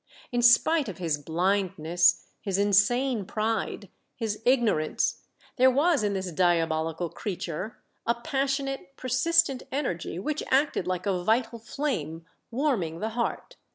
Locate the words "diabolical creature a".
6.31-8.15